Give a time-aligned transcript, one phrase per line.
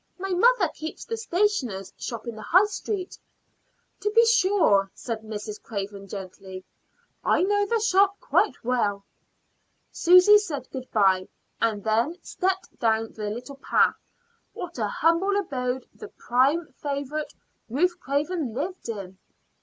[0.17, 3.19] My mother keeps the stationer's shop in the High Street."
[3.99, 5.61] "To be sure," said Mrs.
[5.61, 6.65] Craven gently.
[7.23, 9.05] "I know the shop quite well."
[9.91, 11.27] Susy said good bye,
[11.61, 13.93] and then stepped down the little path.
[14.53, 17.35] What a humble abode the prime favorite,
[17.69, 19.19] Ruth Craven, lived in!